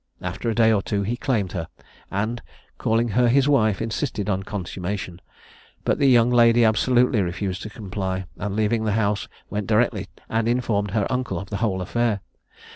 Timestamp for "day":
0.55-0.73